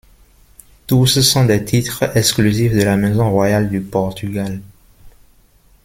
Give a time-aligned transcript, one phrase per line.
[0.87, 4.59] Tous sont des titres exclusifs de la maison royale du Portugal.